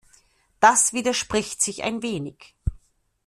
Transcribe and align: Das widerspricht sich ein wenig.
Das 0.59 0.93
widerspricht 0.93 1.61
sich 1.61 1.83
ein 1.83 2.01
wenig. 2.01 2.55